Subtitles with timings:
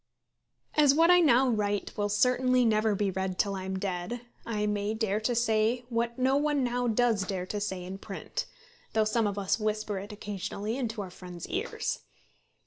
[0.73, 4.65] As what I now write will certainly never be read till I am dead, I
[4.65, 8.47] may dare to say what no one now does dare to say in print,
[8.93, 11.99] though some of us whisper it occasionally into our friends' ears.